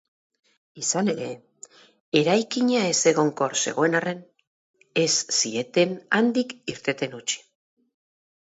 Izan 0.83 1.11
ere, 1.11 1.27
eraikina 2.21 2.79
ezegonkor 2.93 3.55
zegoen 3.65 3.99
arren, 4.01 4.25
ez 5.05 5.13
zieten 5.41 5.95
handik 6.21 6.57
irteten 6.75 7.19
utzi. 7.21 7.43